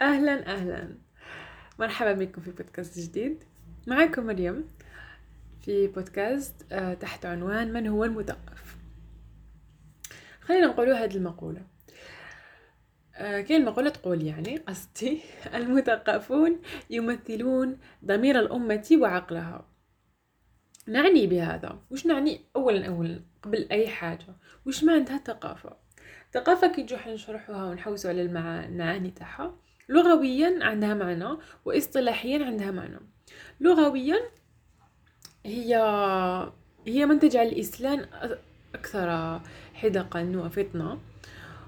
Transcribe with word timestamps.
أهلا 0.00 0.46
أهلا. 0.54 0.98
مرحبا 1.78 2.12
بكم 2.12 2.42
في 2.42 2.50
بودكاست 2.50 2.98
جديد. 2.98 3.44
معكم 3.86 4.26
مريم 4.26 4.68
في 5.60 5.86
بودكاست 5.86 6.72
آه، 6.72 6.94
تحت 6.94 7.26
عنوان 7.26 7.72
من 7.72 7.86
هو 7.86 8.04
المثقف؟ 8.04 8.76
خلينا 10.40 10.66
نقول 10.66 10.90
هذه 10.90 11.16
المقولة. 11.16 11.62
آه، 13.14 13.40
كاين 13.40 13.60
المقولة 13.60 13.90
تقول 13.90 14.22
يعني 14.22 14.56
قصدي 14.56 15.20
المثقفون 15.54 16.60
يمثلون 16.90 17.78
ضمير 18.04 18.40
الأمة 18.40 18.88
وعقلها. 18.92 19.68
نعني 20.86 21.26
بهذا؟ 21.26 21.78
وش 21.90 22.06
نعني؟ 22.06 22.40
أولا 22.56 22.86
أولا 22.86 23.20
قبل 23.42 23.68
أي 23.70 23.88
حاجة. 23.88 24.36
وش 24.66 24.84
معناتها 24.84 25.16
الثقافة؟ 25.16 25.76
الثقافة 26.26 26.72
كي 26.72 26.82
نجوح 26.82 27.08
نشرحوها 27.08 27.64
ونحوسوا 27.64 28.10
على 28.10 28.22
المعاني 28.22 29.10
تاعها 29.10 29.64
لغويا 29.88 30.58
عندها 30.62 30.94
معنى 30.94 31.38
واصطلاحيا 31.64 32.44
عندها 32.44 32.70
معنى. 32.70 33.00
لغويا 33.60 34.16
هي 35.46 35.76
هي 36.86 37.06
من 37.06 37.18
تجعل 37.18 37.46
الإسلام 37.46 38.06
أكثر 38.74 39.40
حدقا 39.74 40.32
وفطنة. 40.36 40.98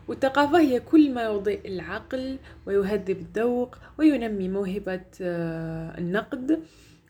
والثقافة 0.09 0.61
هي 0.61 0.81
كل 0.81 1.15
ما 1.15 1.25
يضيء 1.25 1.61
العقل 1.65 2.39
ويهذب 2.67 3.21
الذوق 3.21 3.77
وينمي 3.99 4.49
موهبة 4.49 5.05
آه، 5.21 5.99
النقد. 5.99 6.63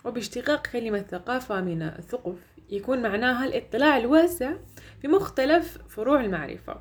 وباشتقاق 0.05 0.67
كلمة 0.67 0.99
ثقافة 0.99 1.61
من 1.61 1.83
الثقف 1.83 2.39
يكون 2.71 3.03
معناها 3.03 3.45
الاطلاع 3.45 3.97
الواسع 3.97 4.53
في 5.03 5.09
مختلف 5.09 5.79
فروع 5.89 6.21
المعرفة. 6.21 6.81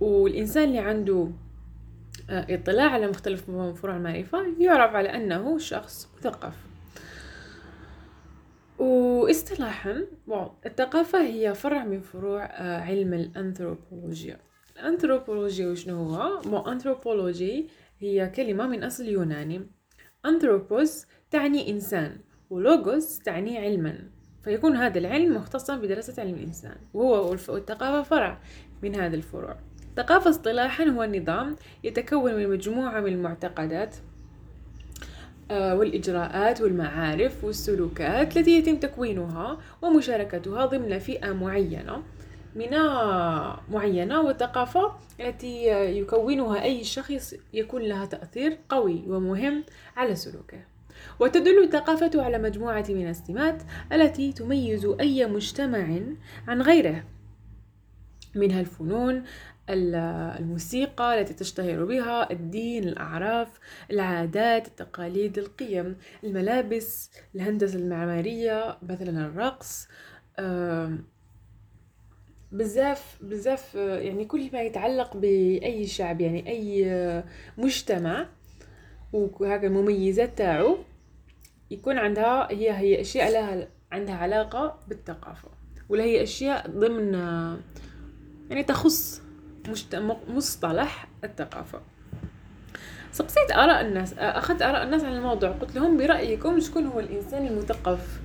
والإنسان 0.00 0.64
اللي 0.64 0.78
عنده 0.78 1.28
اطلاع 2.32 2.90
على 2.90 3.06
مختلف 3.06 3.50
فروع 3.50 3.96
المعرفة 3.96 4.46
يعرف 4.58 4.94
على 4.94 5.08
أنه 5.08 5.58
شخص 5.58 6.08
مثقف. 6.18 6.54
واصطلاحا 8.78 10.06
الثقافة 10.66 11.26
هي 11.26 11.54
فرع 11.54 11.84
من 11.84 12.00
فروع 12.00 12.44
آه، 12.44 12.80
علم 12.80 13.14
الأنثروبولوجيا. 13.14 14.38
الأنثروبولوجيا 14.76 15.68
وشنو 15.68 16.04
هو؟ 16.04 16.40
أنثروبولوجي 16.72 17.68
هي 17.98 18.28
كلمة 18.28 18.66
من 18.66 18.84
أصل 18.84 19.04
يوناني. 19.04 19.70
أنثروبوس 20.26 21.06
تعني 21.30 21.70
إنسان 21.70 22.20
ولوغوس 22.50 23.18
تعني 23.18 23.58
علما. 23.58 23.98
فيكون 24.44 24.76
هذا 24.76 24.98
العلم 24.98 25.36
مختصا 25.36 25.76
بدراسة 25.76 26.22
علم 26.22 26.34
الإنسان. 26.34 26.76
وهو 26.94 27.30
والثقافة 27.30 28.02
فرع 28.02 28.40
من 28.82 28.94
هذه 28.94 29.14
الفروع. 29.14 29.56
الثقافة 29.92 30.30
اصطلاحا 30.30 30.84
هو 30.84 31.04
نظام 31.04 31.56
يتكون 31.84 32.34
من 32.34 32.48
مجموعة 32.48 33.00
من 33.00 33.12
المعتقدات 33.12 33.96
آه، 35.50 35.74
والإجراءات 35.74 36.60
والمعارف 36.60 37.44
والسلوكات 37.44 38.36
التي 38.36 38.58
يتم 38.58 38.76
تكوينها 38.76 39.58
ومشاركتها 39.82 40.66
ضمن 40.66 40.98
فئة 40.98 41.32
معينة 41.32 42.02
من 42.54 42.70
معينة 43.70 44.20
والثقافة 44.20 44.92
التي 45.20 45.66
يكونها 45.98 46.62
أي 46.62 46.84
شخص 46.84 47.34
يكون 47.52 47.82
لها 47.82 48.06
تأثير 48.06 48.58
قوي 48.68 49.04
ومهم 49.08 49.64
على 49.96 50.14
سلوكه. 50.14 50.58
وتدل 51.20 51.62
الثقافة 51.62 52.22
على 52.22 52.38
مجموعة 52.38 52.84
من 52.88 53.08
السمات 53.08 53.62
التي 53.92 54.32
تميز 54.32 54.86
أي 55.00 55.26
مجتمع 55.26 55.98
عن 56.48 56.62
غيره 56.62 57.04
منها 58.34 58.60
الفنون 58.60 59.24
الموسيقى 59.70 61.20
التي 61.20 61.34
تشتهر 61.34 61.84
بها 61.84 62.32
الدين 62.32 62.88
الأعراف 62.88 63.48
العادات 63.90 64.66
التقاليد 64.68 65.38
القيم 65.38 65.96
الملابس 66.24 67.10
الهندسة 67.34 67.78
المعمارية 67.78 68.78
مثلا 68.82 69.26
الرقص 69.26 69.88
بزاف 72.52 73.18
بزاف 73.22 73.74
يعني 73.74 74.24
كل 74.24 74.50
ما 74.52 74.62
يتعلق 74.62 75.16
بأي 75.16 75.86
شعب 75.86 76.20
يعني 76.20 76.48
أي 76.48 77.24
مجتمع 77.58 78.28
وهكا 79.12 79.66
المميزات 79.66 80.38
تاعو 80.38 80.78
يكون 81.70 81.98
عندها 81.98 82.50
هي 82.50 82.72
هي 82.72 83.00
أشياء 83.00 83.32
لها 83.32 83.68
عندها 83.92 84.14
علاقة 84.14 84.78
بالثقافة 84.88 85.48
ولا 85.88 86.04
هي 86.04 86.22
أشياء 86.22 86.70
ضمن 86.70 87.14
يعني 88.50 88.62
تخص 88.62 89.22
مصطلح 90.28 91.08
الثقافة. 91.24 91.80
سقسيت 93.12 93.52
آراء 93.52 93.80
الناس 93.80 94.14
أخذت 94.18 94.62
آراء 94.62 94.82
الناس 94.82 95.04
عن 95.04 95.12
الموضوع. 95.12 95.50
قلت 95.50 95.74
لهم 95.74 95.96
برأيكم 95.96 96.60
شكون 96.60 96.86
هو 96.86 97.00
الإنسان 97.00 97.46
المثقف؟ 97.46 98.20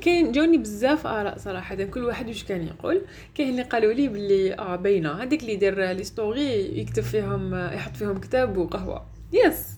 كاين 0.00 0.32
جوني 0.32 0.58
بزاف 0.58 1.06
آراء 1.06 1.38
صراحة. 1.38 1.74
كل 1.74 2.04
واحد 2.04 2.28
واش 2.28 2.44
كان 2.44 2.66
يقول. 2.66 3.02
كاين 3.34 3.48
اللي 3.48 3.62
قالوا 3.62 3.92
لي 3.92 4.08
بلي 4.08 4.54
آه 4.54 4.76
باينة. 4.76 5.22
هذيك 5.22 5.40
اللي 5.40 5.52
يدير 5.52 5.92
لي 5.92 6.04
story 6.04 6.80
يكتب 6.80 7.02
فيهم 7.02 7.54
يحط 7.54 7.96
فيهم 7.96 8.20
كتاب 8.20 8.56
وقهوة. 8.56 9.06
Yes. 9.32 9.68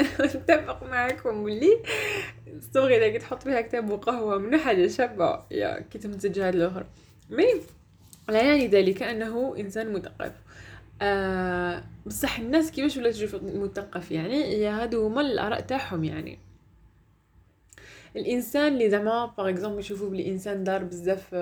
نتفق 0.20 0.82
معكم 0.82 1.44
بلي. 1.44 1.82
story 2.60 3.06
إذا 3.06 3.18
تحط 3.18 3.42
فيها 3.42 3.60
كتاب 3.60 3.90
وقهوة 3.90 4.38
من 4.38 4.56
حاجة 4.56 4.86
شابة 4.86 5.40
يا 5.50 5.80
كي 5.80 5.98
تمزج 5.98 6.38
الآخر 6.38 6.86
mais 7.30 7.44
لا 8.28 8.42
يعني 8.42 8.66
ذلك 8.66 9.02
أنه 9.02 9.56
إنسان 9.58 9.92
مثقف. 9.92 10.32
آه 11.00 11.84
بصح 12.06 12.38
الناس 12.38 12.70
كيفاش 12.70 12.96
ولا 12.96 13.10
تشوف 13.10 13.34
مثقف 13.42 14.10
يعني 14.10 14.44
هي 14.44 14.68
هادو 14.68 15.06
هما 15.06 15.20
الآراء 15.20 15.60
تاعهم 15.60 16.04
يعني. 16.04 16.38
الإنسان 18.16 18.72
اللي 18.72 18.90
زعما 18.90 19.26
par 19.26 19.48
exemple 19.48 19.78
يشوفوا 19.78 20.10
بلي 20.10 20.28
إنسان 20.28 20.64
دار 20.64 20.84
بزاف 20.84 21.34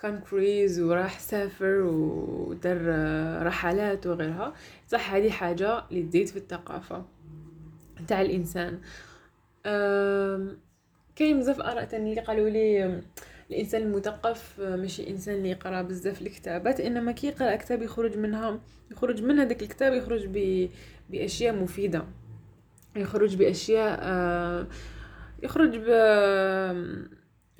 كان 0.00 0.22
آه، 0.32 0.84
وراح 0.84 1.18
سافر 1.18 1.82
ودار 1.82 2.80
آه، 2.88 3.42
رحلات 3.42 4.06
وغيرها 4.06 4.54
صح 4.88 5.14
هذه 5.14 5.30
حاجة 5.30 5.84
اللي 5.90 6.02
تزيد 6.02 6.26
في 6.28 6.36
الثقافة 6.36 7.04
تاع 8.08 8.20
الإنسان. 8.20 8.80
كاين 11.16 11.38
بزاف 11.38 11.60
آراء 11.60 11.84
تاني 11.84 12.10
اللي 12.10 12.20
قالوا 12.20 12.48
لي 12.48 13.02
الإنسان 13.50 13.82
المثقف 13.82 14.60
آه، 14.60 14.76
ماشي 14.76 15.10
إنسان 15.10 15.34
اللي 15.34 15.50
يقرأ 15.50 15.82
بزاف 15.82 16.22
الكتابات 16.22 16.80
إنما 16.80 17.12
كي 17.12 17.26
يقرأ 17.26 17.56
كتاب 17.56 17.82
يخرج 17.82 18.18
منها 18.18 18.60
يخرج 18.90 19.22
من 19.22 19.38
هذاك 19.38 19.62
الكتاب 19.62 19.92
يخرج 19.92 20.26
ب... 20.26 20.68
بأشياء 21.10 21.54
مفيدة. 21.54 22.04
يخرج 22.96 23.36
بأشياء 23.36 23.98
آه 24.02 24.66
يخرج 25.42 25.76
ب 25.76 25.88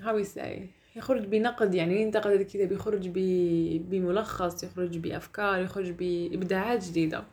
هاو 0.00 0.18
يساي 0.18 0.68
يخرج 0.96 1.24
بنقد 1.24 1.74
يعني 1.74 2.02
ينتقد 2.02 2.30
الكتاب؟ 2.30 2.72
يخرج 2.72 3.08
ب... 3.08 3.18
بملخص 3.90 4.64
يخرج 4.64 4.98
بأفكار 4.98 5.60
يخرج 5.60 5.90
بإبداعات 5.90 6.84
جديدة. 6.84 7.24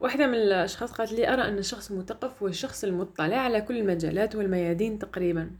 واحدة 0.00 0.26
من 0.26 0.34
الأشخاص 0.34 0.92
قالت 0.92 1.12
لي 1.12 1.32
أرى 1.32 1.42
أن 1.42 1.58
الشخص 1.58 1.90
المثقف 1.90 2.42
هو 2.42 2.48
الشخص 2.48 2.84
المطلع 2.84 3.36
على 3.36 3.60
كل 3.60 3.78
المجالات 3.78 4.36
والميادين 4.36 4.98
تقريبا. 4.98 5.50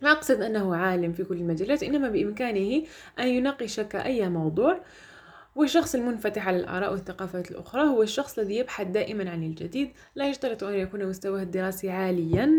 لا 0.00 0.12
أقصد 0.12 0.42
أنه 0.42 0.76
عالم 0.76 1.12
في 1.12 1.24
كل 1.24 1.36
المجالات 1.36 1.82
إنما 1.82 2.08
بإمكانه 2.08 2.82
أن 3.18 3.28
يناقشك 3.28 3.96
أي 3.96 4.28
موضوع. 4.28 4.80
والشخص 5.56 5.94
المنفتح 5.94 6.48
على 6.48 6.56
الآراء 6.56 6.92
والثقافات 6.92 7.50
الأخرى 7.50 7.82
هو 7.82 8.02
الشخص 8.02 8.38
الذي 8.38 8.56
يبحث 8.56 8.86
دائما 8.86 9.30
عن 9.30 9.42
الجديد. 9.42 9.90
لا 10.14 10.28
يشترط 10.28 10.64
أن 10.64 10.74
يكون 10.74 11.06
مستواه 11.06 11.42
الدراسي 11.42 11.90
عاليا 11.90 12.50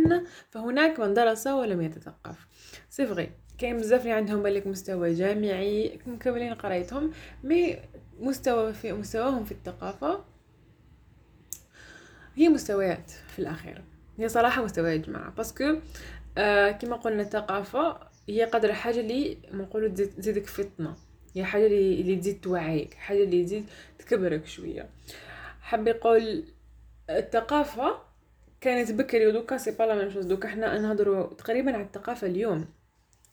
فهناك 0.49 0.99
من 0.99 1.13
درس 1.13 1.47
ولم 1.47 1.81
يتثقف. 1.81 2.47
c'est 2.89 3.12
vrai 3.12 3.31
كاين 3.57 3.77
بزاف 3.77 4.01
اللي 4.01 4.11
عندهم 4.11 4.43
بالك 4.43 4.67
مستوى 4.67 5.13
جامعي 5.13 5.99
مكملين 6.05 6.53
قرايتهم 6.53 7.11
mais 7.43 7.77
مستوى 8.19 8.73
في 8.73 8.93
مستواهم 8.93 9.43
في 9.43 9.51
الثقافة 9.51 10.23
هي 12.35 12.49
مستويات 12.49 13.11
في 13.27 13.39
الأخير. 13.39 13.83
هي 14.17 14.29
صراحة 14.29 14.63
مستويات 14.63 14.99
جماعة. 14.99 15.29
parce 15.29 15.58
que 15.58 15.75
آه 16.37 16.71
كما 16.71 16.95
قلنا 16.95 17.21
الثقافة 17.21 17.99
هي 18.29 18.43
قدر 18.43 18.73
حاجة 18.73 18.99
اللي 18.99 19.37
نقولوا 19.51 19.89
تزيدك 19.89 20.45
فطنة. 20.47 20.95
هي 21.35 21.43
حاجة 21.45 21.65
اللي, 21.65 22.15
تزيد 22.15 22.41
توعيك 22.41 22.93
حاجة 22.93 23.23
اللي 23.23 23.43
تزيد 23.43 23.65
تكبرك 23.99 24.45
شوية. 24.45 24.89
حاب 25.61 25.87
يقول 25.87 26.43
الثقافة 27.09 27.95
كانت 28.61 28.91
بكري 28.91 29.27
ودوكا 29.27 29.57
c'est 29.57 29.71
pas 29.71 29.83
لا 29.83 30.21
دوكا 30.21 30.47
حنا 30.47 30.77
نهضروا 30.79 31.33
تقريبا 31.33 31.73
على 31.73 31.83
الثقافة 31.83 32.27
اليوم. 32.27 32.65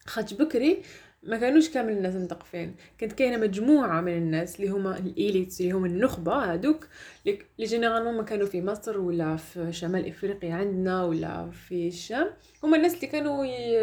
خاطش 0.06 0.35
بكري 0.35 0.83
ما 1.23 1.37
كانوش 1.37 1.70
كامل 1.70 1.93
الناس 1.93 2.15
مثقفين 2.15 2.75
كانت 2.99 3.12
كاينة 3.12 3.37
مجموعة 3.37 4.00
من 4.00 4.12
الناس 4.12 4.61
اللي 4.61 4.70
هما 4.70 4.99
l'élite 4.99 5.61
اللي 5.61 5.73
هما 5.73 5.87
النخبة 5.87 6.32
هادوك 6.53 6.88
اللي 7.26 7.44
généralement 7.61 8.17
ما 8.17 8.23
كانوا 8.23 8.47
في 8.47 8.62
مصر 8.62 8.99
ولا 8.99 9.37
في 9.37 9.73
شمال 9.73 10.09
إفريقيا 10.09 10.55
عندنا 10.55 11.05
ولا 11.05 11.50
في 11.50 11.88
الشام. 11.88 12.31
هما 12.65 12.76
الناس 12.76 12.94
اللي 12.94 13.06
كانوا 13.06 13.44
ي... 13.44 13.79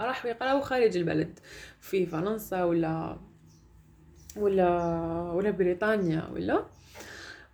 راحوا 0.00 0.30
يقراو 0.30 0.60
خارج 0.60 0.96
البلد 0.96 1.38
في 1.80 2.06
فرنسا 2.06 2.64
ولا 2.64 3.18
ولا 4.36 4.68
ولا 5.34 5.50
بريطانيا 5.50 6.28
ولا. 6.32 6.64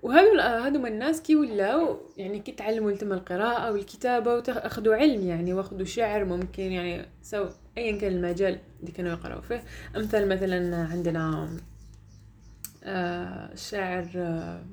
وهذو 0.02 0.40
هذو 0.40 0.86
الناس 0.86 1.22
كي 1.22 1.36
ولاو 1.36 2.00
يعني 2.16 2.40
كي 2.40 2.52
تعلموا 2.52 2.92
تم 2.92 3.12
القراءة 3.12 3.72
والكتابة 3.72 4.34
وأخذوا 4.34 4.94
علم 4.94 5.26
يعني 5.26 5.52
واخذوا 5.52 5.84
شعر 5.84 6.24
ممكن 6.24 6.62
يعني 6.62 7.06
سو 7.22 7.48
أيا 7.78 7.98
كان 7.98 8.12
المجال 8.12 8.58
اللي 8.80 8.92
كانوا 8.92 9.12
يقرأوا 9.12 9.40
فيه. 9.40 9.62
أمثال 9.96 10.28
مثلا 10.28 10.76
عندنا 10.86 11.48
آه 12.84 13.54
شاعر 13.54 14.10
آه 14.16 14.64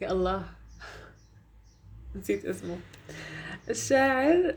يا 0.00 0.12
الله. 0.12 0.44
نسيت 2.16 2.44
اسمه. 2.44 2.76
الشاعر 3.70 4.56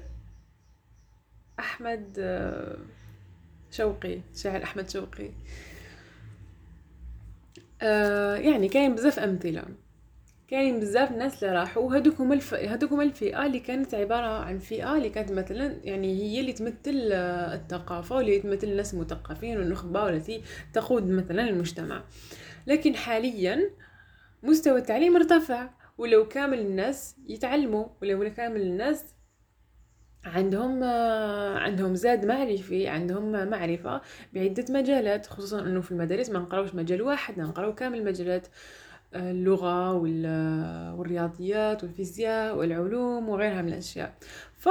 أحمد 1.60 2.16
آه 2.20 2.78
شوقي 3.72 4.20
شاعر 4.36 4.64
أحمد 4.64 4.90
شوقي. 4.90 5.26
آه 5.28 5.75
يعني 8.38 8.68
كاين 8.68 8.96
بزاف 8.96 9.20
أمثلة. 9.20 9.64
كاين 10.48 10.80
بزاف 10.80 11.12
الناس 11.12 11.44
اللي 11.44 11.56
راحوا 11.56 11.84
وهذوكم 11.84 12.34
الف... 12.34 12.54
هذوكم 12.54 13.02
الفئة 13.02 13.46
اللي 13.46 13.60
كانت 13.60 13.96
عبارة 13.96 14.28
عن 14.46 14.60
فئة 14.60 14.98
اللي 14.98 15.10
كانت 15.10 15.32
مثلا 15.32 15.80
يعني 15.84 16.22
هي 16.22 16.40
اللي 16.40 16.54
تمثل 16.54 17.10
آه، 17.12 17.56
الثقافة 17.56 18.16
واللي 18.16 18.40
تمثل 18.40 18.68
الناس 18.68 18.94
المثقفين 18.94 19.58
والنخبة 19.58 20.04
والتي 20.04 20.42
تقود 20.74 21.10
مثلا 21.10 21.50
المجتمع. 21.50 22.04
لكن 22.68 22.96
حاليا 22.96 23.70
مستوى 24.44 24.80
التعليم 24.80 25.16
ارتفع 25.16 25.70
ولو 25.98 26.28
كامل 26.28 26.60
الناس 26.60 27.16
يتعلموا 27.28 27.86
ولو 28.02 28.34
كامل 28.34 28.62
الناس 28.62 29.16
عندهم 30.26 30.84
عندهم 31.64 31.96
زاد 31.96 32.26
معرفي 32.26 32.88
عندهم 32.88 33.50
معرفة 33.50 34.02
بعدة 34.34 34.66
مجالات 34.70 35.26
خصوصا 35.26 35.60
إنه 35.60 35.82
في 35.82 35.92
المدارس 35.92 36.30
ما 36.30 36.40
نقراوش 36.40 36.76
مجال 36.76 37.02
واحد 37.02 37.40
نقراو 37.40 37.76
كامل 37.76 38.00
المجالات 38.00 38.48
اللغة 39.16 39.94
والرياضيات 39.94 41.84
والفيزياء 41.84 42.56
والعلوم 42.58 43.30
وغيرها 43.30 43.62
من 43.62 43.68
الأشياء. 43.68 44.14
ف 44.58 44.70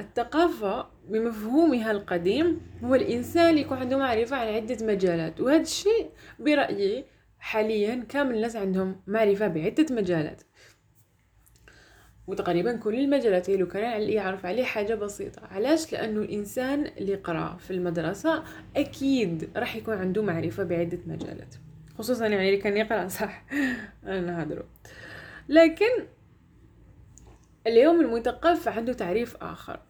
الثقافة 0.00 0.86
بمفهومها 1.08 1.90
القديم 1.90 2.60
هو 2.84 2.94
الإنسان 2.94 3.50
اللي 3.50 3.60
يكون 3.60 3.78
عنده 3.78 3.96
معرفة 3.98 4.36
على 4.36 4.56
عدة 4.56 4.86
مجالات 4.86 5.40
وهذا 5.40 5.62
الشيء 5.62 6.10
برأيي 6.38 7.04
حاليا 7.38 8.04
كامل 8.08 8.34
الناس 8.34 8.56
عندهم 8.56 8.96
معرفة 9.06 9.48
بعدة 9.48 9.86
مجالات. 9.90 10.42
وتقريبا 12.26 12.76
كل 12.76 12.94
المجالات. 12.94 13.50
لو 13.50 13.68
كان 13.68 14.02
يعرف 14.02 14.46
عليه 14.46 14.64
حاجة 14.64 14.94
بسيطة. 14.94 15.42
علاش؟ 15.50 15.92
لأنه 15.92 16.20
الإنسان 16.20 16.86
اللي 16.98 17.14
قرأ 17.14 17.56
في 17.56 17.70
المدرسة 17.70 18.42
أكيد 18.76 19.50
راح 19.56 19.76
يكون 19.76 19.94
عنده 19.94 20.22
معرفة 20.22 20.64
بعدة 20.64 20.98
مجالات. 21.06 21.54
خصوصا 21.98 22.26
يعني 22.26 22.48
اللي 22.48 22.60
كان 22.60 22.76
يقرأ 22.76 23.08
صح؟ 23.08 23.44
أنا 24.04 24.42
هدرو 24.42 24.62
لكن 25.48 26.06
اليوم 27.66 28.00
المثقف 28.00 28.68
عنده 28.68 28.92
تعريف 28.92 29.36
آخر. 29.36 29.80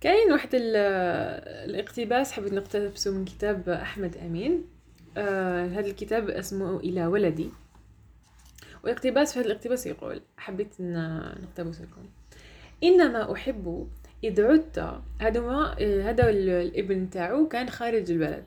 كاين 0.00 0.32
واحد 0.32 0.48
الاقتباس 0.54 2.32
حبيت 2.32 2.52
نقتبسه 2.52 3.10
من 3.10 3.24
كتاب 3.24 3.68
أحمد 3.68 4.16
أمين. 4.16 4.64
آه 5.16 5.66
هذا 5.66 5.86
الكتاب 5.86 6.30
اسمه 6.30 6.76
إلى 6.76 7.06
ولدي. 7.06 7.50
واقتباس 8.88 9.32
في 9.32 9.40
هذا 9.40 9.46
الاقتباس 9.46 9.86
يقول 9.86 10.22
حبيت 10.36 10.74
نقتبس 10.80 11.80
لكم. 11.80 12.08
إنما 12.84 13.32
أحب 13.32 13.88
إذ 14.24 14.40
عدت 14.40 15.00
هذا 15.20 15.40
ما 15.40 15.74
هذا 15.80 16.30
الابن 16.30 17.10
تاعو 17.10 17.48
كان 17.48 17.70
خارج 17.70 18.10
البلد. 18.10 18.44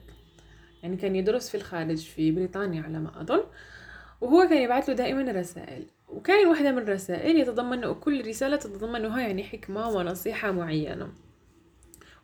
يعني 0.82 0.96
كان 0.96 1.16
يدرس 1.16 1.48
في 1.48 1.54
الخارج 1.54 1.98
في 1.98 2.30
بريطانيا 2.30 2.82
على 2.82 2.98
ما 2.98 3.20
أظن. 3.20 3.44
وهو 4.20 4.48
كان 4.48 4.62
يبعث 4.62 4.88
له 4.88 4.94
دائما 4.94 5.32
رسائل. 5.32 5.86
وكان 6.08 6.46
واحدة 6.46 6.72
من 6.72 6.78
الرسائل 6.78 7.36
يتضمن 7.36 7.94
كل 7.94 8.26
رسالة 8.28 8.56
تتضمنها 8.56 9.20
يعني 9.20 9.44
حكمة 9.44 9.88
ونصيحة 9.88 10.50
معينة. 10.50 11.12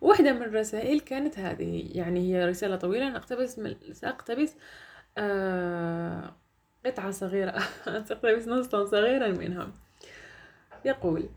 واحدة 0.00 0.32
من 0.32 0.42
الرسائل 0.42 1.00
كانت 1.00 1.38
هذه 1.38 1.90
يعني 1.94 2.20
هي 2.20 2.48
رسالة 2.48 2.76
طويلة 2.76 3.16
أقتبس 3.16 3.60
سأقتبس 3.92 4.54
آه 5.18 6.34
قطعة 6.90 7.10
صغيرة. 7.10 7.62
تقتبس 8.08 8.48
نصا 8.48 8.84
صغيرا 8.84 9.28
منها. 9.28 9.68
يقول 10.84 11.28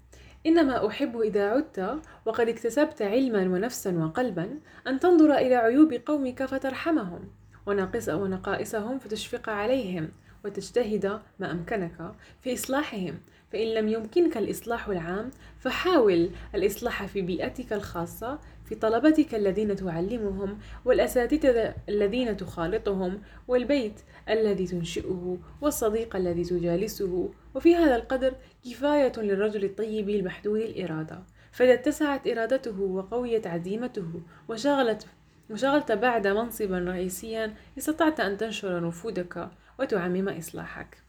إنما 0.45 0.88
أحب 0.88 1.21
إذا 1.21 1.50
عدت 1.50 2.00
وقد 2.25 2.50
اكتسبت 2.50 3.01
علما 3.01 3.42
ونفسا 3.42 3.98
وقلبا 3.98 4.59
أن 4.88 5.00
تنظر 5.00 5.33
إلى 5.36 5.56
عيوب 5.56 5.94
قومك 5.94 6.45
فترحمهم 6.45 7.30
وناقص 7.65 8.09
ونقائصهم 8.09 9.00
فتشفق 9.00 9.50
عليهم 9.50 10.09
وتجتهد 10.45 11.19
ما 11.39 11.51
أمكنك 11.51 12.12
في 12.42 12.53
إصلاحهم 12.53 13.19
فإن 13.53 13.68
لم 13.68 13.88
يمكنك 13.88 14.38
الإصلاح 14.38 14.88
العام 14.88 15.31
فحاول 15.59 16.30
الإصلاح 16.56 17.06
في 17.06 17.21
بيئتك 17.21 17.74
الخاصة 17.74 18.39
في 18.65 18.75
طلبتك 18.75 19.36
الذين 19.36 19.75
تعلمهم 19.75 20.59
والأساتذة 20.86 21.75
الذين 21.89 22.38
تخالطهم 22.38 23.21
والبيت 23.48 24.01
الذي 24.30 24.68
تنشئه 24.68 25.38
والصديق 25.62 26.15
الذي 26.15 26.44
تجالسه. 26.44 27.30
وفي 27.56 27.75
هذا 27.75 27.95
القدر 27.95 28.33
كفاية 28.65 29.12
للرجل 29.18 29.63
الطيب 29.63 30.09
المحدود 30.09 30.59
الإرادة. 30.62 31.24
فإذا 31.51 31.74
اتسعت 31.74 32.27
إرادته 32.27 32.81
وقويت 32.81 33.48
عزيمته 33.48 34.21
وشغلت 34.50 35.07
وشغلت 35.50 35.92
بعد 35.92 36.27
منصبا 36.27 36.80
رئيسيا 36.80 37.53
استطعت 37.77 38.19
أن 38.19 38.38
تنشر 38.38 38.88
نفوذك 38.88 39.50
وتعمم 39.80 40.30
إصلاحك. 40.30 41.00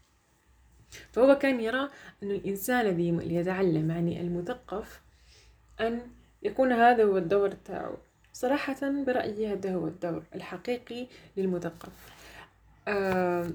فهو 1.13 1.37
كان 1.37 1.59
يرى 1.59 1.89
أن 2.23 2.31
الإنسان 2.31 2.79
الذي 2.79 3.35
يتعلم 3.35 3.91
يعني 3.91 4.21
المثقف 4.21 5.01
أن 5.81 6.01
يكون 6.43 6.71
هذا 6.71 7.03
هو 7.03 7.17
الدور 7.17 7.51
تاعو 7.51 7.95
صراحة 8.33 9.03
برأيي 9.05 9.53
هذا 9.53 9.75
هو 9.75 9.87
الدور 9.87 10.23
الحقيقي 10.35 11.07
للمثقف. 11.37 11.91
آه 12.87 13.49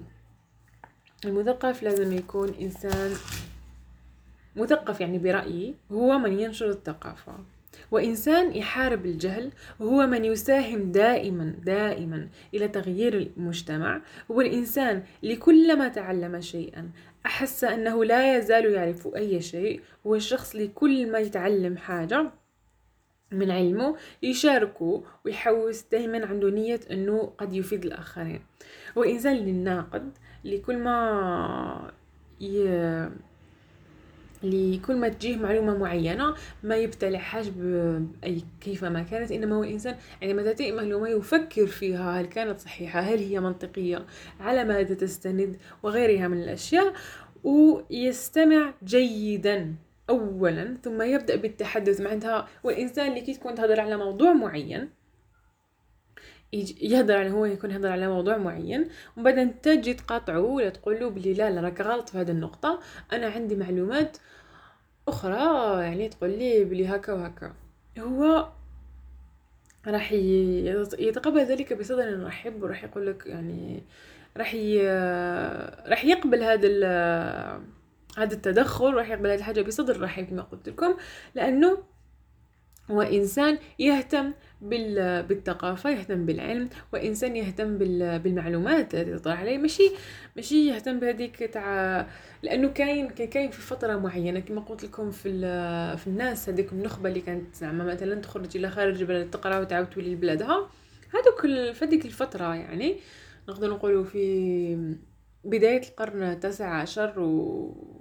المثقف 1.24 1.82
لازم 1.82 2.12
يكون 2.12 2.54
إنسان 2.60 3.14
مثقف 4.56 5.00
يعني 5.00 5.18
برأيي 5.18 5.74
هو 5.92 6.18
من 6.18 6.40
ينشر 6.40 6.70
الثقافة. 6.70 7.32
وإنسان 7.90 8.56
يحارب 8.56 9.06
الجهل 9.06 9.52
وهو 9.80 10.06
من 10.06 10.24
يساهم 10.24 10.92
دائما 10.92 11.54
دائما 11.64 12.28
إلى 12.54 12.68
تغيير 12.68 13.14
المجتمع. 13.36 14.02
هو 14.30 14.40
الإنسان 14.40 15.02
اللي 15.22 15.36
كلما 15.36 15.88
تعلم 15.88 16.40
شيئا 16.40 16.90
أحس 17.26 17.64
أنه 17.64 18.04
لا 18.04 18.36
يزال 18.36 18.72
يعرف 18.72 19.08
أي 19.16 19.40
شيء. 19.40 19.80
هو 20.06 20.14
الشخص 20.14 20.54
اللي 20.54 20.68
كل 20.68 21.12
ما 21.12 21.18
يتعلم 21.18 21.76
حاجة 21.76 22.30
من 23.32 23.50
علمه 23.50 23.96
يشاركه 24.22 25.02
ويحوس 25.24 25.84
دائما 25.92 26.26
عنده 26.26 26.50
نية 26.50 26.80
أنه 26.90 27.32
قد 27.38 27.52
يفيد 27.52 27.84
الآخرين. 27.84 28.40
هو 28.98 29.02
إنسان 29.02 29.36
للناقد 29.36 30.12
اللي 30.44 30.58
كل 30.58 30.76
ما 30.76 31.92
ي... 32.40 32.68
لكل 34.42 34.96
ما 34.96 35.08
تجيه 35.08 35.36
معلومة 35.36 35.78
معينة 35.78 36.34
ما 36.62 36.76
يبتلعهاش 36.76 37.48
بأي 37.48 38.42
كيفما 38.60 39.02
كانت 39.02 39.32
إنما 39.32 39.56
هو 39.56 39.62
إنسان 39.64 39.96
عندما 40.22 40.42
تأتي 40.42 40.72
معلومة 40.72 41.08
يفكر 41.08 41.66
فيها 41.66 42.20
هل 42.20 42.26
كانت 42.26 42.60
صحيحة 42.60 43.00
هل 43.00 43.18
هي 43.18 43.40
منطقية 43.40 44.06
على 44.40 44.64
ماذا 44.64 44.94
تستند 44.94 45.56
وغيرها 45.82 46.28
من 46.28 46.42
الأشياء 46.42 46.92
ويستمع 47.44 48.74
جيدا 48.84 49.74
اولا 50.10 50.76
ثم 50.82 51.02
يبدأ 51.02 51.36
بالتحدث 51.36 52.00
معناتها 52.00 52.48
والإنسان 52.64 53.08
اللي 53.08 53.20
كي 53.20 53.34
تكون 53.34 53.54
تهضر 53.54 53.80
على 53.80 53.96
موضوع 53.96 54.32
معين 54.32 54.88
يهضر 56.52 57.16
على 57.16 57.30
هو 57.30 57.44
يكون 57.44 57.70
يهضر 57.70 57.88
على 57.88 58.08
موضوع 58.08 58.36
معين 58.36 58.88
بعد 59.16 59.54
تجي 59.62 59.94
تقاطعه 59.94 60.40
ولا 60.40 60.68
تقول 60.68 61.00
له 61.00 61.10
بلي 61.10 61.34
لا 61.34 61.50
لا 61.50 61.60
راك 61.60 61.80
غلط 61.80 62.08
في 62.08 62.18
هذه 62.18 62.30
النقطة 62.30 62.80
أنا 63.12 63.26
عندي 63.26 63.56
معلومات 63.56 64.16
أخرى 65.08 65.82
يعني 65.84 66.08
تقول 66.08 66.30
لي 66.30 66.64
بلي 66.64 66.86
هكا 66.86 67.12
وهكا. 67.12 67.52
هو 67.98 68.48
راح 69.86 70.12
يتقبل 70.12 71.40
ذلك 71.40 71.72
بصدر 71.72 72.24
رحب 72.24 72.62
وراح 72.62 72.84
يقول 72.84 73.06
لك 73.06 73.26
يعني 73.26 73.82
راح 74.36 74.54
راح 75.90 76.04
يقبل 76.04 76.42
هذا 76.42 76.68
هذا 78.18 78.34
التدخل 78.34 78.94
راح 78.94 79.08
يقبل 79.08 79.30
هذه 79.30 79.38
الحاجة 79.38 79.62
بصدر 79.62 80.00
رحب 80.00 80.24
كما 80.24 80.42
قلت 80.42 80.68
لكم 80.68 80.94
لأنه 81.34 81.78
هو 82.90 83.02
إنسان 83.02 83.58
يهتم 83.78 84.32
بالثقافة 84.60 85.90
يهتم 85.90 86.26
بالعلم 86.26 86.68
وإنسان 86.92 87.36
يهتم 87.36 87.78
بالمعلومات 88.18 88.94
التي 88.94 89.18
تطلع 89.18 89.34
عليه. 89.34 89.58
ماشي 89.58 89.90
ماشي 90.36 90.68
يهتم 90.68 91.00
بهذيك 91.00 91.42
تاع 91.52 92.06
لأنه 92.42 92.68
كاين 92.68 93.08
كاين 93.08 93.50
في 93.50 93.60
فترة 93.60 93.96
معينة 93.96 94.40
كما 94.40 94.60
قلت 94.60 94.84
لكم 94.84 95.10
في 95.10 95.30
في 95.96 96.06
الناس 96.06 96.48
هذيك 96.48 96.72
النخبة 96.72 97.08
اللي 97.08 97.20
كانت 97.20 97.54
زعما 97.54 97.84
مثلا 97.84 98.14
تخرج 98.20 98.56
إلى 98.56 98.70
خارج 98.70 99.00
البلد 99.00 99.30
تقرأ 99.30 99.58
وتعاود 99.58 99.90
تولي 99.90 100.12
لبلادها. 100.14 100.68
هذوك 101.14 101.40
في 101.72 101.84
هذيك 101.84 102.04
الفترة 102.04 102.54
يعني 102.54 102.96
نقدر 103.48 103.70
نقولوا 103.70 104.04
في 104.04 104.94
بداية 105.44 105.82
القرن 105.88 106.22
التاسع 106.22 106.74
عشر 106.74 107.20
و 107.20 107.98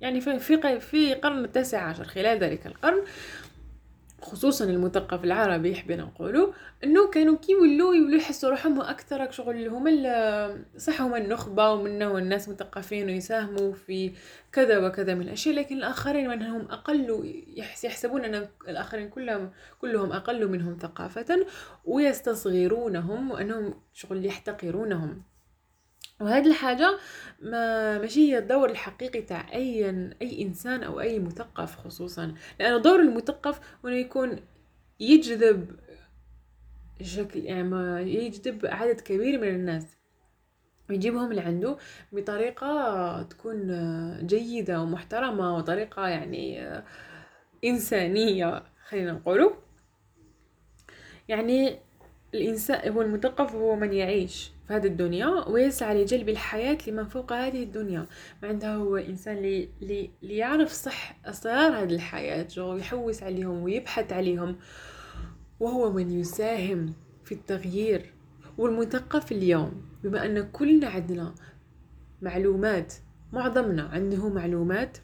يعني 0.00 0.20
في 0.20 0.38
في 0.80 1.14
قرن 1.14 1.44
التاسع 1.44 1.82
عشر 1.82 2.04
خلال 2.04 2.38
ذلك 2.38 2.66
القرن 2.66 3.02
خصوصا 4.22 4.64
المثقف 4.64 5.24
العربي 5.24 5.70
يحبنا 5.70 6.02
نقولوا 6.02 6.52
إنه 6.84 7.10
كانوا 7.10 7.36
كي 7.36 7.52
يولوا 7.52 7.94
يولوا 7.94 8.18
يحسوا 8.18 8.50
روحهم 8.50 8.80
أكثر 8.80 9.30
شغل 9.30 9.68
هما 9.68 9.92
صح 10.76 11.00
هما 11.00 11.18
النخبة 11.18 11.70
ومنه 11.70 12.18
الناس 12.18 12.48
مثقفين 12.48 13.06
ويساهموا 13.06 13.72
في 13.72 14.12
كذا 14.52 14.86
وكذا 14.86 15.14
من 15.14 15.22
الأشياء 15.22 15.54
لكن 15.54 15.76
الآخرين 15.76 16.28
منهم 16.28 16.60
أقل 16.60 17.42
يحسبون 17.84 18.24
إن 18.24 18.48
الآخرين 18.68 19.08
كلهم 19.08 19.50
كلهم 19.80 20.12
أقل 20.12 20.48
منهم 20.48 20.76
ثقافة 20.80 21.46
ويستصغرونهم 21.84 23.30
وإنهم 23.30 23.74
شغل 23.92 24.26
يحتقرونهم. 24.26 25.31
وهذه 26.22 26.46
الحاجة 26.46 26.98
ما 27.40 27.98
ماشي 27.98 28.32
هي 28.32 28.38
الدور 28.38 28.70
الحقيقي 28.70 29.22
تاع 29.22 29.52
أي 29.52 29.90
أي 30.22 30.42
إنسان 30.42 30.82
أو 30.82 31.00
أي 31.00 31.18
مثقف 31.18 31.76
خصوصا. 31.76 32.34
لأن 32.60 32.82
دور 32.82 33.00
المثقف 33.00 33.60
انه 33.84 33.96
يكون 33.96 34.36
يجذب 35.00 35.76
شكل 37.02 37.40
يعني 37.40 38.14
يجذب 38.14 38.66
عدد 38.66 39.00
كبير 39.00 39.40
من 39.40 39.48
الناس. 39.48 39.96
ويجيبهم 40.90 41.32
لعنده 41.32 41.76
بطريقة 42.12 43.22
تكون 43.22 43.66
جيدة 44.26 44.80
ومحترمة 44.80 45.56
وطريقة 45.56 46.08
يعني 46.08 46.68
إنسانية 47.64 48.62
خلينا 48.88 49.12
نقوله. 49.12 49.56
يعني 51.28 51.78
الإنسان 52.34 52.92
هو 52.92 53.02
المثقف 53.02 53.54
هو 53.54 53.76
من 53.76 53.92
يعيش 53.92 54.52
في 54.68 54.74
هذه 54.74 54.86
الدنيا 54.86 55.48
ويسعى 55.48 56.02
لجلب 56.02 56.28
الحياة 56.28 56.78
لمن 56.86 57.04
فوق 57.04 57.32
هذه 57.32 57.62
الدنيا. 57.62 58.06
معناتها 58.42 58.74
هو 58.74 58.96
إنسان 58.96 59.36
اللي 59.36 59.68
لي 59.80 60.10
ليعرف 60.22 60.72
صح 60.72 61.16
أسرار 61.24 61.82
هذه 61.82 61.94
الحياة 61.94 62.48
ويحوس 62.58 63.22
عليهم 63.22 63.62
ويبحث 63.62 64.12
عليهم. 64.12 64.56
وهو 65.60 65.92
من 65.92 66.10
يساهم 66.10 66.94
في 67.24 67.32
التغيير. 67.32 68.12
والمثقف 68.58 69.32
اليوم 69.32 69.82
بما 70.04 70.26
أن 70.26 70.50
كلنا 70.52 70.88
عندنا 70.88 71.34
معلومات 72.22 72.94
معظمنا 73.32 73.82
عنده 73.82 74.28
معلومات 74.28 74.98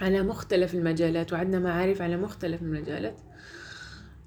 على 0.00 0.22
مختلف 0.22 0.74
المجالات 0.74 1.32
وعندنا 1.32 1.58
معارف 1.58 2.02
على 2.02 2.16
مختلف 2.16 2.62
المجالات. 2.62 3.20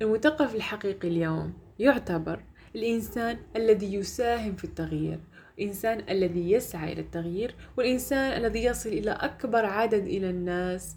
المثقف 0.02 0.56
الحقيقي 0.56 1.08
اليوم 1.08 1.54
يعتبر 1.80 2.40
الإنسان 2.76 3.38
الذي 3.56 3.94
يساهم 3.94 4.56
في 4.56 4.64
التغيير 4.64 5.20
الإنسان 5.60 6.04
الذي 6.10 6.52
يسعى 6.52 6.94
إلى 6.94 7.02
التغيير 7.02 7.56
والإنسان 7.78 8.38
الذي 8.42 8.64
يصل 8.64 8.90
إلى 8.90 9.12
أكبر 9.12 9.66
عدد 9.66 10.04
إلى 10.04 10.30
الناس 10.30 10.96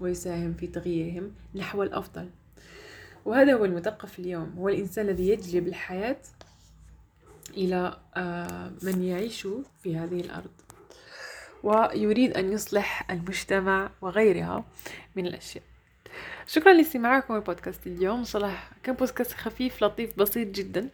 ويساهم 0.00 0.54
في 0.54 0.66
تغييرهم 0.66 1.34
نحو 1.54 1.82
الأفضل. 1.82 2.30
وهذا 3.24 3.52
هو 3.54 3.64
المثقف 3.64 4.18
اليوم 4.18 4.54
هو 4.58 4.68
الإنسان 4.68 5.08
الذي 5.08 5.28
يجلب 5.28 5.68
الحياة 5.68 6.16
إلى 7.56 7.98
آه، 8.16 8.72
من 8.82 9.04
يعيش 9.04 9.48
في 9.82 9.96
هذه 9.96 10.20
الأرض 10.20 10.50
ويريد 11.62 12.36
أن 12.36 12.52
يصلح 12.52 13.10
المجتمع 13.10 13.90
وغيرها 14.00 14.64
من 15.16 15.26
الأشياء. 15.26 15.64
شكرا 16.46 16.72
لاستماعكم 16.72 17.34
البودكاست 17.34 17.86
اليوم. 17.86 18.24
صراحة 18.24 18.70
كان 18.82 18.94
بودكاست 18.94 19.32
خفيف 19.32 19.84
لطيف 19.84 20.18
بسيط 20.18 20.48
جدا. 20.48 20.88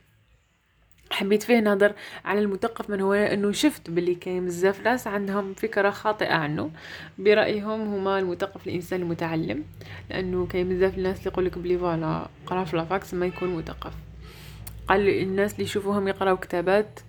حبيت 1.11 1.43
فيه 1.43 1.61
نهضر 1.61 1.93
على 2.25 2.41
المثقف 2.41 2.91
من 2.91 3.01
هو 3.01 3.13
إنه 3.13 3.53
شفت 3.53 3.91
باللي 3.91 4.15
كاين 4.15 4.47
بزاف 4.47 4.81
ناس 4.81 5.07
عندهم 5.07 5.55
فكرة 5.55 5.91
خاطئة 5.91 6.35
عنه. 6.35 6.71
برأيهم 7.19 7.95
هما 7.95 8.19
المثقف 8.19 8.67
الانسان 8.67 9.03
المتعلم 9.03 9.65
لأنه 10.11 10.47
كاين 10.47 10.69
بزاف 10.69 10.99
الناس 10.99 11.19
اللي 11.19 11.31
يقولك 11.31 11.59
بلي 11.59 11.79
فوالا 11.79 12.29
قرا 12.47 12.65
في 12.65 13.17
ما 13.17 13.27
يكون 13.27 13.55
مثقف 13.55 13.93
قال 14.89 15.09
الناس 15.09 15.53
اللي 15.53 15.65
يشوفوهم 15.65 16.09
يقراو 16.09 16.37
كتابات 16.37 17.01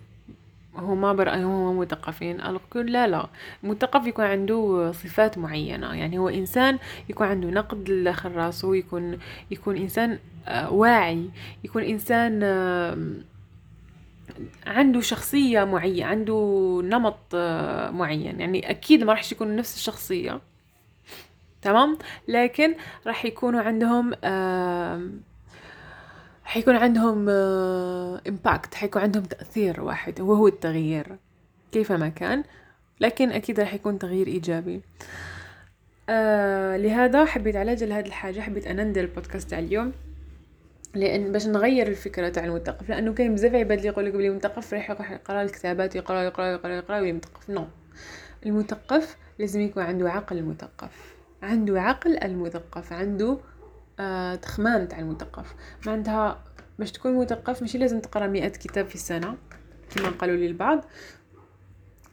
هما 0.75 1.13
برأيهم 1.13 1.51
هما 1.51 1.81
مثقفين. 1.81 2.41
الكل 2.41 2.91
لا 2.91 3.07
لا. 3.07 3.27
المثقف 3.63 4.07
يكون 4.07 4.25
عنده 4.25 4.91
صفات 4.91 5.37
معينة. 5.37 5.93
يعني 5.93 6.17
هو 6.17 6.29
إنسان 6.29 6.79
يكون 7.09 7.27
عنده 7.27 7.49
نقد 7.49 7.89
لداخل 7.89 8.31
راسه 8.31 8.75
يكون 8.75 9.19
يكون 9.51 9.77
إنسان 9.77 10.19
آه، 10.47 10.73
واعي. 10.73 11.29
يكون 11.63 11.83
إنسان 11.83 12.43
عنده 14.67 15.01
شخصية 15.01 15.63
معينة 15.63 16.05
عنده 16.05 16.81
نمط 16.83 17.19
آه، 17.33 17.89
معين. 17.91 18.39
يعني 18.39 18.69
أكيد 18.69 19.03
ما 19.03 19.13
راح 19.13 19.31
يكون 19.31 19.55
نفس 19.55 19.75
الشخصية. 19.75 20.41
تمام؟ 21.61 21.97
لكن 22.27 22.75
راح 23.07 23.25
يكونوا 23.25 23.61
عندهم 23.61 24.13
حيكون 26.51 26.75
عندهم 26.75 27.29
امباكت 28.27 28.73
حيكون 28.73 29.01
عندهم 29.01 29.23
تأثير 29.23 29.81
واحد 29.81 30.21
وهو 30.21 30.47
التغيير 30.47 31.17
كيفما 31.71 32.09
كان. 32.09 32.43
لكن 32.99 33.31
أكيد 33.31 33.59
راح 33.59 33.73
يكون 33.73 33.99
تغيير 33.99 34.27
إيجابي. 34.27 34.81
آه 36.09 36.77
لهذا 36.77 37.25
حبيت 37.25 37.55
على 37.55 37.75
جل 37.75 37.91
هذه 37.91 38.05
الحاجة 38.05 38.39
حبيت 38.39 38.67
أنندل 38.67 39.01
البودكاست 39.01 39.49
تاع 39.49 39.59
اليوم. 39.59 39.91
لأن 40.95 41.31
باش 41.31 41.47
نغير 41.47 41.87
الفكرة 41.87 42.29
تاع 42.29 42.45
المثقف 42.45 42.89
لأنه 42.89 43.13
كاين 43.13 43.35
بزاف 43.35 43.53
عباد 43.55 43.77
اللي 43.77 43.87
يقول 43.87 44.05
لك 44.05 44.13
بلي 44.13 44.27
المثقف 44.27 44.73
راح 44.73 45.11
يقرا 45.11 45.41
الكتابات 45.41 45.95
يقرا 45.95 46.21
يقرا 46.21 46.45
يقرا 46.45 46.73
يقرأ 46.73 46.95
ويولي 46.95 47.13
مثقف 47.13 47.49
نو 47.49 47.65
المثقف 48.45 49.17
لازم 49.39 49.61
يكون 49.61 49.83
عنده 49.83 50.11
عقل 50.11 50.37
المثقف. 50.37 51.15
عنده 51.43 51.81
عقل 51.81 52.17
المثقف 52.17 52.93
عنده 52.93 53.37
آه 53.99 54.35
تخمام 54.35 54.85
تاع 54.85 54.99
المثقف. 54.99 55.55
معناتها 55.85 56.43
باش 56.79 56.91
تكون 56.91 57.17
مثقف 57.21 57.61
ماشي 57.61 57.77
لازم 57.77 57.99
تقرأ 57.99 58.27
مئة 58.27 58.47
كتاب 58.49 58.87
في 58.87 58.95
السنة 58.95 59.37
كما 59.95 60.09
قالوا 60.09 60.35
لي 60.35 60.47
البعض. 60.47 60.85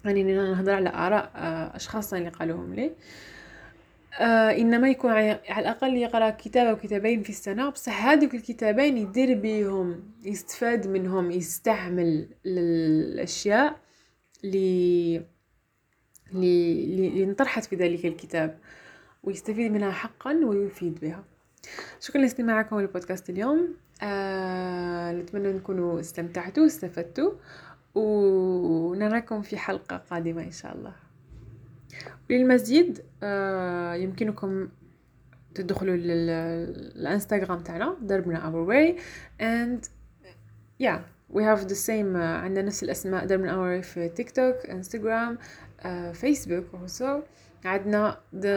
يعني 0.05 0.23
نهضر 0.23 0.73
على 0.73 0.89
آراء 0.89 1.31
آه 1.37 1.77
أشخاص 1.77 2.15
اللي 2.15 2.29
قالوهم 2.29 2.75
لي. 2.75 2.91
آه 4.21 4.51
إنما 4.51 4.89
يكون 4.89 5.11
على 5.11 5.41
الأقل 5.59 5.97
يقرأ 5.97 6.31
كتاب 6.31 6.67
أو 6.67 6.77
كتابين 6.77 7.23
في 7.23 7.31
السنة 7.31 7.71
بصح 7.71 8.07
هذوك 8.07 8.35
الكتابين 8.35 8.97
يدير 8.97 9.35
بيهم 9.41 10.03
يستفاد 10.25 10.87
منهم 10.87 11.31
يستعمل 11.31 12.29
الاشياء 12.47 13.77
اللي 14.45 15.23
اللي 16.33 17.25
انطرحت 17.25 17.65
في 17.65 17.77
ذلك 17.77 18.07
الكتاب 18.07 18.59
ويستفيد 19.23 19.73
منها 19.73 19.91
حقا 19.91 20.35
ويفيد 20.45 21.01
بها. 21.01 21.25
شكرا 22.01 22.21
لاستماعكم 22.21 22.81
للبودكاست 22.81 23.31
اليوم. 23.31 23.75
آه 24.03 25.13
نتمنى 25.13 25.53
نكونوا 25.53 26.01
استمتعتوا 26.01 26.63
واستفدتوا 26.63 27.33
ونراكم 27.95 29.43
في 29.43 29.57
حلقة 29.57 29.97
قادمة 29.97 30.43
إن 30.43 30.51
شاء 30.51 30.75
الله. 30.75 30.93
للمزيد 32.31 33.03
آه 33.23 33.95
يمكنكم 33.95 34.69
تدخلوا 35.55 35.97
للانستغرام 35.97 37.61
تاعنا 37.61 37.97
دربنا 38.01 38.67
way 38.69 39.01
and 39.41 39.89
yeah 40.83 40.99
we 41.33 41.43
have 41.43 41.69
the 41.69 41.75
same 41.75 42.15
uh, 42.15 42.19
عندنا 42.19 42.63
نفس 42.63 42.83
الأسماء 42.83 43.27
دربنا 43.27 43.53
our 43.53 43.83
way 43.83 43.87
في 43.87 44.09
تيك 44.09 44.31
توك 44.31 44.55
انستغرام 44.71 45.39
فيسبوك 46.13 46.65
also. 46.73 47.23
عندنا 47.65 48.19
the 48.33 48.57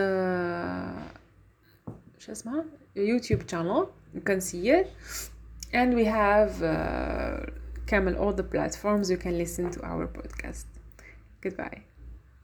شو 2.20 2.31
اسمها؟ 2.31 2.65
YouTube 2.95 3.48
channel. 3.48 3.91
You 4.13 4.21
can 4.21 4.41
see 4.41 4.69
it. 4.69 4.91
And 5.74 5.95
we 5.95 6.05
have 6.05 6.62
uh, 6.62 7.45
camel 7.88 8.15
all 8.15 8.33
the 8.33 8.43
platforms 8.43 9.10
you 9.10 9.17
can 9.17 9.38
listen 9.38 9.71
to 9.71 9.83
our 9.83 10.07
podcast. 10.07 10.65
Goodbye. 11.41 11.90